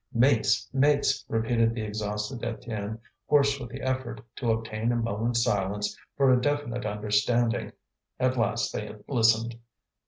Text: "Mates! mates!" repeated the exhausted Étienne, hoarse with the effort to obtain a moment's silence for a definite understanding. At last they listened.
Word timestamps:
"Mates! 0.15 0.67
mates!" 0.73 1.23
repeated 1.29 1.75
the 1.75 1.83
exhausted 1.83 2.39
Étienne, 2.39 2.97
hoarse 3.27 3.59
with 3.59 3.69
the 3.69 3.81
effort 3.83 4.19
to 4.37 4.49
obtain 4.49 4.91
a 4.91 4.95
moment's 4.95 5.43
silence 5.43 5.95
for 6.17 6.33
a 6.33 6.41
definite 6.41 6.87
understanding. 6.87 7.71
At 8.19 8.35
last 8.35 8.71
they 8.73 8.95
listened. 9.07 9.59